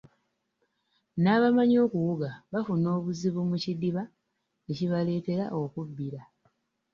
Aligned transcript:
N'abamanyi 1.21 1.75
okuwuga 1.85 2.29
bafuna 2.51 2.87
obuzibu 2.97 3.39
mu 3.49 3.57
kidiba 3.63 4.03
ekibaleetera 4.71 5.45
okubbira. 5.61 6.21